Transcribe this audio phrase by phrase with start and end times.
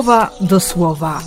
[0.00, 1.22] słowa do słowa.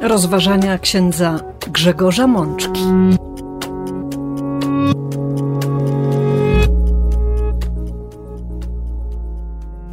[0.00, 1.40] Rozważania księdza
[1.72, 2.80] Grzegorza Mączki.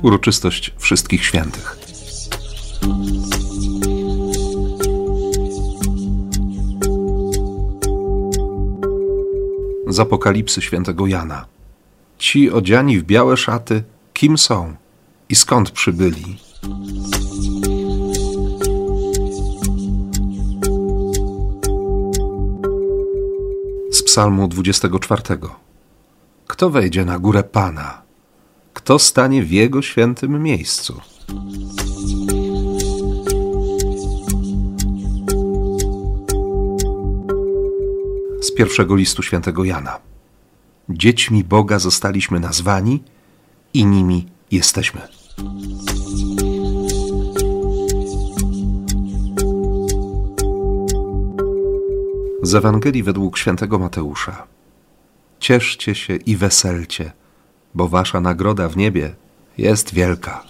[0.04, 1.78] Uroczystość Wszystkich Świętych.
[9.88, 11.59] Z Apokalipsy świętego Jana.
[12.20, 13.84] Ci odziani w białe szaty,
[14.14, 14.76] kim są
[15.30, 16.40] i skąd przybyli?
[23.92, 25.22] Z Psalmu 24.
[26.48, 28.02] Kto wejdzie na górę Pana?
[28.74, 31.02] Kto stanie w Jego świętym miejscu?
[38.42, 40.09] Z pierwszego listu świętego Jana.
[40.90, 43.04] Dziećmi Boga zostaliśmy nazwani
[43.74, 45.02] i nimi jesteśmy.
[52.42, 54.48] Z Ewangelii według świętego Mateusza.
[55.40, 57.12] Cieszcie się i weselcie,
[57.76, 59.16] bo wasza nagroda w niebie
[59.58, 60.44] jest wielka.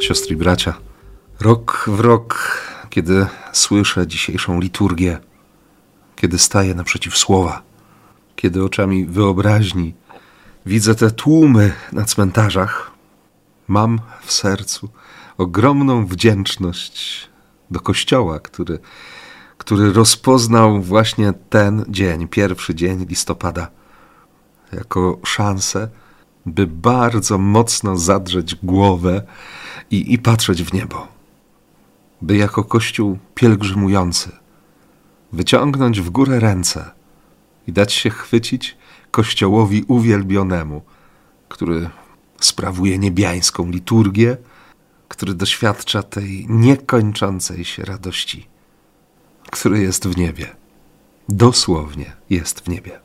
[0.00, 0.74] Siostry bracia,
[1.40, 2.61] rok w rok,
[2.92, 5.18] kiedy słyszę dzisiejszą liturgię,
[6.16, 7.62] kiedy staję naprzeciw słowa,
[8.36, 9.94] kiedy oczami wyobraźni
[10.66, 12.90] widzę te tłumy na cmentarzach,
[13.68, 14.88] mam w sercu
[15.38, 17.28] ogromną wdzięczność
[17.70, 18.78] do Kościoła, który,
[19.58, 23.68] który rozpoznał właśnie ten dzień, pierwszy dzień listopada,
[24.72, 25.88] jako szansę,
[26.46, 29.22] by bardzo mocno zadrzeć głowę
[29.90, 31.21] i, i patrzeć w niebo,
[32.22, 34.30] by jako Kościół pielgrzymujący
[35.32, 36.90] wyciągnąć w górę ręce
[37.66, 38.76] i dać się chwycić
[39.10, 40.82] Kościołowi uwielbionemu,
[41.48, 41.90] który
[42.40, 44.36] sprawuje niebiańską liturgię,
[45.08, 48.46] który doświadcza tej niekończącej się radości,
[49.50, 50.56] który jest w niebie.
[51.28, 53.00] Dosłownie jest w niebie.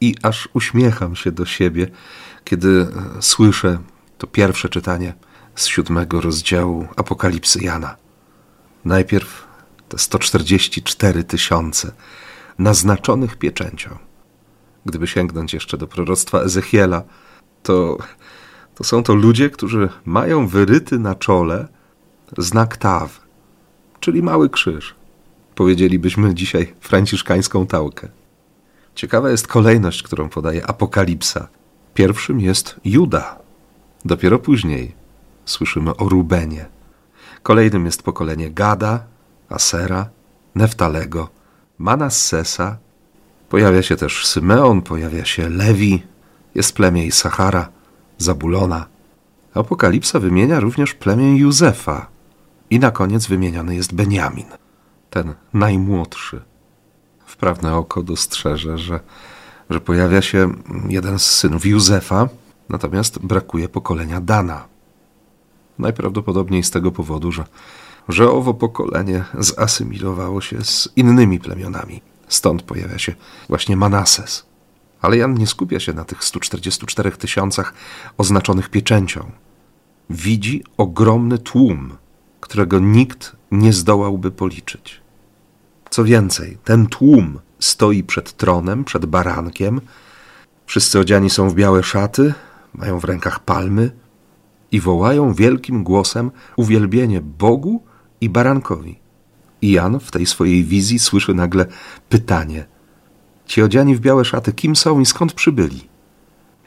[0.00, 1.88] I aż uśmiecham się do siebie,
[2.44, 3.78] kiedy e, słyszę
[4.18, 5.14] to pierwsze czytanie
[5.54, 8.05] z siódmego rozdziału Apokalipsy Jana.
[8.86, 9.46] Najpierw
[9.88, 11.92] te 144 tysiące
[12.58, 13.98] naznaczonych pieczęcią.
[14.84, 17.02] Gdyby sięgnąć jeszcze do proroctwa Ezechiela,
[17.62, 17.98] to
[18.74, 21.68] to są to ludzie, którzy mają wyryty na czole
[22.38, 23.20] znak Taw,
[24.00, 24.94] czyli mały krzyż.
[25.54, 28.08] Powiedzielibyśmy dzisiaj franciszkańską tałkę.
[28.94, 31.48] Ciekawa jest kolejność, którą podaje Apokalipsa.
[31.94, 33.38] Pierwszym jest Juda.
[34.04, 34.94] Dopiero później
[35.44, 36.75] słyszymy o Rubenie.
[37.46, 39.04] Kolejnym jest pokolenie Gada,
[39.48, 40.08] Asera,
[40.54, 41.28] Neftalego,
[41.78, 42.76] Manassesa.
[43.48, 46.02] Pojawia się też Symeon, pojawia się Lewi,
[46.54, 47.68] jest plemię Sahara.
[48.18, 48.86] Zabulona.
[49.54, 52.06] Apokalipsa wymienia również plemię Józefa
[52.70, 54.46] i na koniec wymieniony jest Beniamin,
[55.10, 56.42] ten najmłodszy.
[57.26, 59.00] Wprawne oko dostrzeże, że,
[59.70, 60.54] że pojawia się
[60.88, 62.28] jeden z synów Józefa,
[62.68, 64.75] natomiast brakuje pokolenia Dana.
[65.78, 67.44] Najprawdopodobniej z tego powodu, że,
[68.08, 72.00] że owo pokolenie zasymilowało się z innymi plemionami.
[72.28, 73.14] Stąd pojawia się
[73.48, 74.46] właśnie Manases.
[75.02, 77.74] Ale Jan nie skupia się na tych 144 tysiącach
[78.18, 79.30] oznaczonych pieczęcią.
[80.10, 81.96] Widzi ogromny tłum,
[82.40, 85.00] którego nikt nie zdołałby policzyć.
[85.90, 89.80] Co więcej, ten tłum stoi przed tronem, przed barankiem.
[90.66, 92.34] Wszyscy odziani są w białe szaty,
[92.74, 93.90] mają w rękach palmy
[94.72, 97.82] i wołają wielkim głosem uwielbienie Bogu
[98.20, 98.98] i barankowi.
[99.62, 101.66] I Jan w tej swojej wizji słyszy nagle
[102.08, 102.66] pytanie–
[103.46, 105.88] Ci odziani w białe szaty, kim są i skąd przybyli?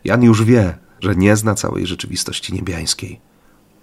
[0.04, 3.20] Jan już wie, że nie zna całej rzeczywistości niebiańskiej,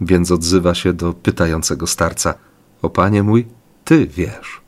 [0.00, 2.34] więc odzywa się do pytającego starca:
[2.83, 3.47] O panie mój,
[3.84, 4.60] ty wiesz.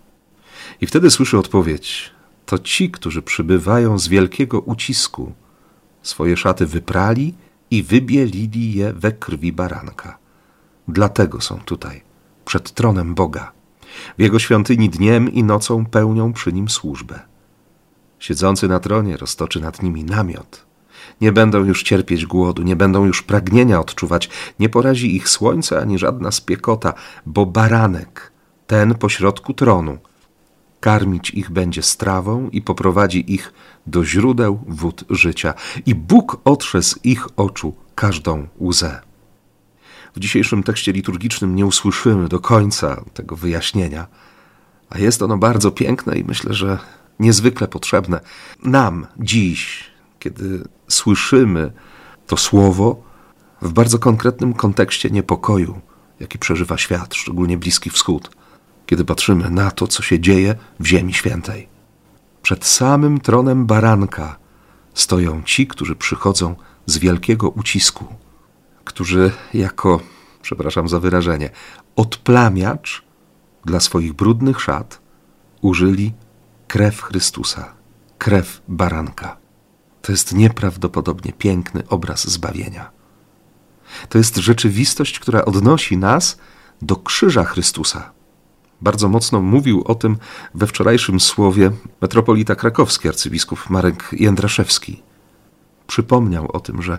[0.80, 2.10] I wtedy słyszy odpowiedź:
[2.46, 5.32] To ci, którzy przybywają z wielkiego ucisku,
[6.02, 7.34] swoje szaty wyprali
[7.70, 10.18] i wybielili je we krwi baranka.
[10.88, 12.02] Dlatego są tutaj,
[12.44, 13.52] przed tronem Boga.
[14.18, 17.20] W jego świątyni dniem i nocą pełnią przy nim służbę.
[18.18, 20.66] Siedzący na tronie roztoczy nad nimi namiot.
[21.20, 25.98] Nie będą już cierpieć głodu, nie będą już pragnienia odczuwać, nie porazi ich słońce ani
[25.98, 26.94] żadna spiekota,
[27.26, 28.32] bo baranek,
[28.66, 29.98] ten pośrodku tronu,
[30.80, 33.52] karmić ich będzie strawą i poprowadzi ich
[33.86, 35.54] do źródeł wód życia,
[35.86, 39.00] i Bóg otrze z ich oczu każdą łzę.
[40.14, 44.06] W dzisiejszym tekście liturgicznym nie usłyszymy do końca tego wyjaśnienia,
[44.90, 46.78] a jest ono bardzo piękne i myślę, że
[47.20, 48.20] niezwykle potrzebne.
[48.62, 49.84] Nam dziś,
[50.18, 51.72] kiedy słyszymy
[52.26, 53.02] to słowo
[53.62, 55.80] w bardzo konkretnym kontekście niepokoju,
[56.20, 58.30] jaki przeżywa świat, szczególnie Bliski Wschód,
[58.88, 61.68] kiedy patrzymy na to, co się dzieje w Ziemi Świętej.
[62.42, 64.36] Przed samym tronem baranka
[64.94, 66.56] stoją ci, którzy przychodzą
[66.86, 68.04] z wielkiego ucisku,
[68.84, 70.00] którzy jako,
[70.42, 71.50] przepraszam za wyrażenie,
[71.96, 73.04] odplamiacz
[73.64, 75.00] dla swoich brudnych szat
[75.62, 76.12] użyli
[76.68, 77.74] krew Chrystusa,
[78.18, 79.36] krew baranka.
[80.02, 82.90] To jest nieprawdopodobnie piękny obraz zbawienia.
[84.08, 86.38] To jest rzeczywistość, która odnosi nas
[86.82, 88.17] do krzyża Chrystusa.
[88.80, 90.16] Bardzo mocno mówił o tym
[90.54, 91.70] we wczorajszym słowie
[92.00, 95.02] metropolita krakowski, arcybiskup Marek Jędraszewski.
[95.86, 96.98] Przypomniał o tym, że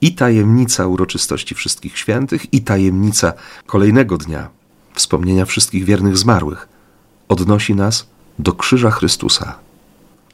[0.00, 3.32] i tajemnica uroczystości wszystkich świętych, i tajemnica
[3.66, 4.48] kolejnego dnia,
[4.94, 6.68] wspomnienia wszystkich wiernych zmarłych,
[7.28, 8.06] odnosi nas
[8.38, 9.58] do krzyża Chrystusa.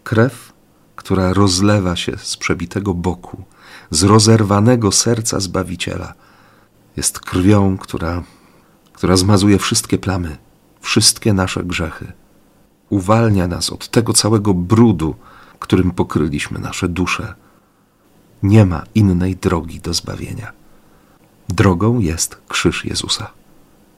[0.05, 0.53] Krew,
[0.97, 3.45] która rozlewa się z przebitego boku,
[3.91, 6.15] z rozerwanego serca Zbawiciela,
[6.97, 8.23] jest krwią, która,
[8.93, 10.37] która zmazuje wszystkie plamy,
[10.87, 12.13] wszystkie nasze grzechy.
[12.91, 15.15] Uwalnia nas od tego całego brudu,
[15.59, 17.35] którym pokryliśmy nasze dusze.
[18.43, 20.53] Nie ma innej drogi do zbawienia.
[21.49, 23.31] Drogą jest krzyż Jezusa,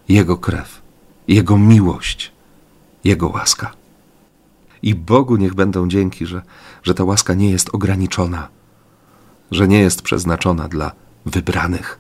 [0.08, 0.82] Jego krew,
[1.28, 2.32] Jego miłość,
[3.04, 3.72] Jego łaska.
[4.82, 6.42] I Bogu niech będą dzięki, że,
[6.82, 8.48] że ta łaska nie jest ograniczona,
[9.50, 10.92] że nie jest przeznaczona dla
[11.26, 11.98] wybranych.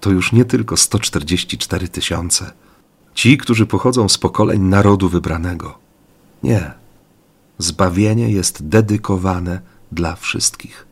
[0.00, 2.52] To już nie tylko 144 tysiące,
[3.16, 5.78] ci, którzy pochodzą z pokoleń narodu wybranego.
[6.42, 6.72] Nie.
[7.58, 9.60] Zbawienie jest dedykowane
[9.92, 10.86] dla wszystkich.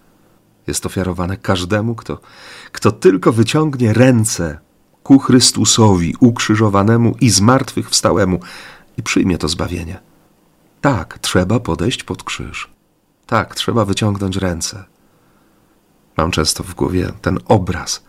[0.66, 2.20] Jest ofiarowane każdemu, kto,
[2.72, 4.58] kto tylko wyciągnie ręce
[5.02, 8.40] ku Chrystusowi ukrzyżowanemu i zmartwychwstałemu
[8.96, 10.00] i przyjmie to zbawienie.
[10.80, 12.70] Tak, trzeba podejść pod krzyż.
[13.26, 14.84] Tak, trzeba wyciągnąć ręce.
[16.16, 18.04] Mam często w głowie ten obraz,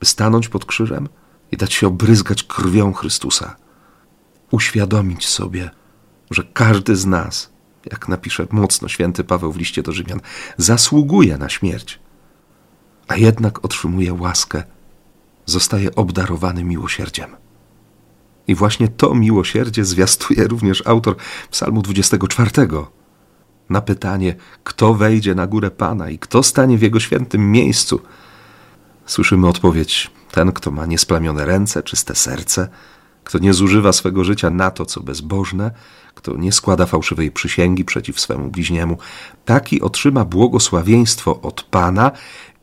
[0.00, 1.08] by stanąć pod krzyżem
[1.52, 3.56] i dać się obryzgać krwią Chrystusa.
[4.50, 5.70] Uświadomić sobie,
[6.30, 7.50] że każdy z nas,
[7.90, 10.20] jak napisze mocno święty Paweł w liście do Rzymian,
[10.56, 12.00] zasługuje na śmierć,
[13.08, 14.62] a jednak otrzymuje łaskę,
[15.46, 17.30] zostaje obdarowany miłosierdziem.
[18.46, 21.16] I właśnie to miłosierdzie zwiastuje również autor
[21.50, 22.50] Psalmu 24.
[23.70, 24.34] Na pytanie,
[24.64, 28.00] kto wejdzie na górę Pana i kto stanie w jego świętym miejscu,
[29.06, 32.68] słyszymy odpowiedź: ten, kto ma niesplamione ręce, czyste serce,
[33.24, 35.70] kto nie zużywa swego życia na to, co bezbożne,
[36.14, 38.98] kto nie składa fałszywej przysięgi przeciw swemu bliźniemu,
[39.44, 42.10] taki otrzyma błogosławieństwo od Pana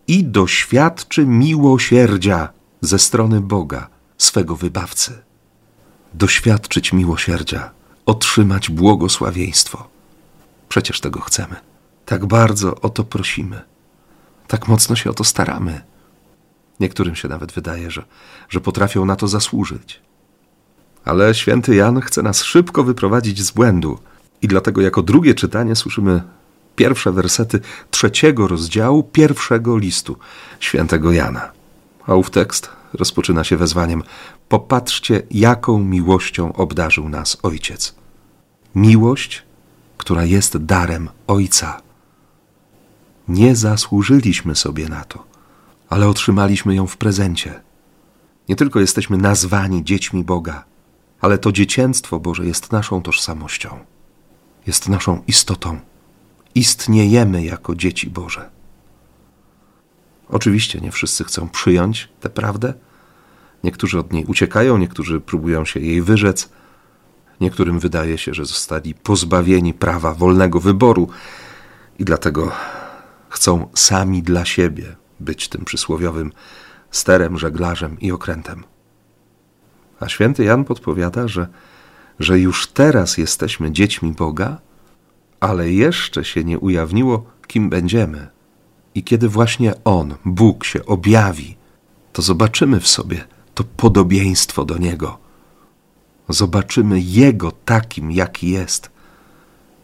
[0.07, 2.49] i doświadczy miłosierdzia
[2.81, 3.87] ze strony Boga,
[4.17, 5.29] swego wybawcy
[6.13, 7.71] doświadczyć miłosierdzia,
[8.05, 9.87] otrzymać błogosławieństwo.
[10.69, 11.55] Przecież tego chcemy.
[12.05, 13.61] Tak bardzo o to prosimy.
[14.47, 15.81] Tak mocno się o to staramy.
[16.79, 18.05] Niektórym się nawet wydaje, że,
[18.49, 20.01] że potrafią na to zasłużyć.
[21.05, 23.99] Ale święty Jan chce nas szybko wyprowadzić z błędu,
[24.41, 26.21] i dlatego jako drugie czytanie słyszymy
[26.75, 27.59] pierwsze wersety
[27.91, 30.17] trzeciego rozdziału pierwszego listu
[30.59, 31.51] świętego Jana.
[32.07, 34.03] A ów tekst rozpoczyna się wezwaniem:
[34.49, 37.95] Popatrzcie, jaką miłością obdarzył nas Ojciec.
[38.75, 39.43] Miłość,
[39.97, 41.81] która jest darem Ojca.
[43.27, 45.23] Nie zasłużyliśmy sobie na to,
[45.89, 47.61] ale otrzymaliśmy ją w prezencie.
[48.49, 50.65] Nie tylko jesteśmy nazwani dziećmi Boga,
[51.21, 53.79] ale to dziecięctwo Boże jest naszą tożsamością,
[54.67, 55.79] jest naszą istotą.
[56.55, 58.49] Istniejemy jako dzieci Boże.
[60.29, 62.73] Oczywiście nie wszyscy chcą przyjąć tę prawdę.
[63.63, 66.49] Niektórzy od niej uciekają, niektórzy próbują się jej wyrzec.
[67.41, 71.09] Niektórym wydaje się, że zostali pozbawieni prawa wolnego wyboru
[71.99, 72.51] i dlatego
[73.29, 76.31] chcą sami dla siebie być tym przysłowiowym
[76.91, 78.63] sterem, żeglarzem i okrętem.
[79.99, 81.47] A święty Jan podpowiada, że,
[82.19, 84.57] że już teraz jesteśmy dziećmi Boga,
[85.39, 88.27] ale jeszcze się nie ujawniło, kim będziemy.
[88.95, 91.57] I kiedy właśnie On, Bóg, się objawi,
[92.13, 95.17] to zobaczymy w sobie to podobieństwo do Niego.
[96.29, 98.89] Zobaczymy Jego takim, jaki jest.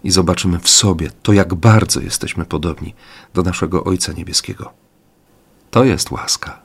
[0.03, 2.93] I zobaczymy w sobie to, jak bardzo jesteśmy podobni
[3.33, 4.84] do naszego Ojca Niebieskiego.
[5.75, 6.59] To jest łaska.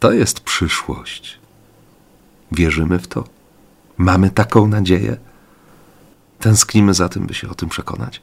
[0.00, 1.38] To jest przyszłość.
[2.52, 3.24] Wierzymy w to?
[3.96, 5.16] Mamy taką nadzieję?
[6.38, 8.22] Tęsknimy za tym, by się o tym przekonać?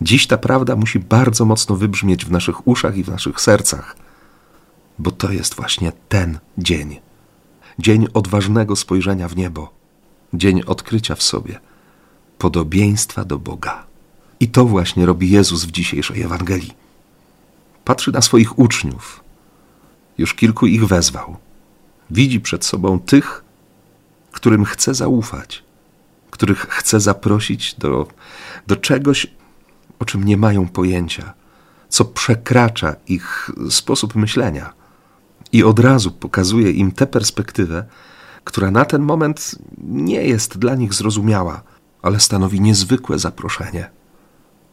[0.00, 3.96] Dziś ta prawda musi bardzo mocno wybrzmieć w naszych uszach i w naszych sercach,
[4.98, 7.00] bo to jest właśnie ten dzień.
[7.78, 9.72] Dzień odważnego spojrzenia w niebo,
[10.34, 11.60] dzień odkrycia w sobie
[12.38, 13.86] podobieństwa do Boga.
[14.40, 16.85] I to właśnie robi Jezus w dzisiejszej Ewangelii.
[17.86, 19.24] Patrzy na swoich uczniów.
[20.18, 21.36] Już kilku ich wezwał.
[22.10, 23.44] Widzi przed sobą tych,
[24.32, 25.64] którym chce zaufać,
[26.30, 28.08] których chce zaprosić do,
[28.66, 29.26] do czegoś,
[29.98, 31.34] o czym nie mają pojęcia,
[31.88, 34.72] co przekracza ich sposób myślenia.
[35.52, 37.84] I od razu pokazuje im tę perspektywę,
[38.44, 41.62] która na ten moment nie jest dla nich zrozumiała,
[42.02, 43.90] ale stanowi niezwykłe zaproszenie.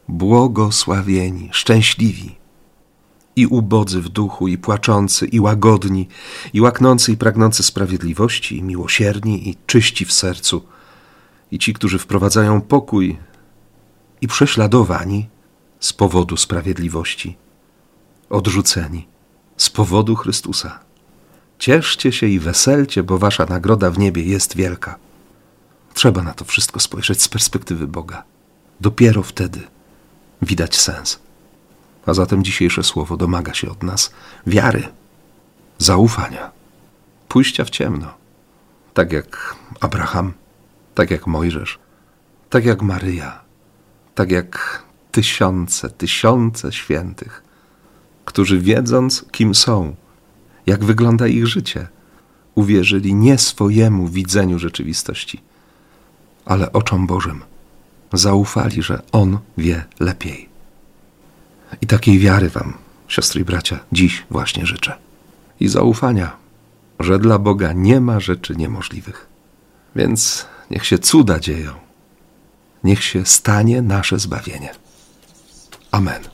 [0.08, 2.43] Błogosławieni, szczęśliwi,
[3.36, 6.08] i ubodzy w duchu, i płaczący, i łagodni,
[6.52, 10.64] i łaknący i pragnący sprawiedliwości, i miłosierni, i czyści w sercu,
[11.50, 13.18] i ci, którzy wprowadzają pokój,
[14.20, 15.28] i prześladowani
[15.80, 17.36] z powodu sprawiedliwości,
[18.30, 19.06] odrzuceni
[19.56, 20.78] z powodu Chrystusa.
[21.58, 24.98] Cieszcie się i weselcie, bo wasza nagroda w niebie jest wielka.
[25.94, 28.24] Trzeba na to wszystko spojrzeć z perspektywy Boga.
[28.80, 29.60] Dopiero wtedy
[30.42, 31.23] widać sens.
[32.06, 34.12] A zatem dzisiejsze słowo domaga się od nas
[34.46, 34.88] wiary,
[35.78, 36.50] zaufania,
[37.28, 38.14] pójścia w ciemno,
[38.94, 40.32] tak jak Abraham,
[40.94, 41.78] tak jak Mojżesz,
[42.50, 43.40] tak jak Maryja,
[44.14, 44.82] tak jak
[45.12, 47.42] tysiące, tysiące świętych,
[48.24, 49.94] którzy wiedząc, kim są,
[50.66, 51.88] jak wygląda ich życie,
[52.54, 55.40] uwierzyli nie swojemu widzeniu rzeczywistości,
[56.44, 57.42] ale oczom Bożym.
[58.12, 60.53] Zaufali, że On wie lepiej.
[61.84, 62.74] I takiej wiary Wam,
[63.08, 64.98] siostry i bracia, dziś właśnie życzę.
[65.60, 66.36] I zaufania,
[67.00, 69.26] że dla Boga nie ma rzeczy niemożliwych.
[69.96, 71.72] Więc niech się cuda dzieją.
[72.84, 74.70] Niech się stanie nasze zbawienie.
[75.90, 76.33] Amen.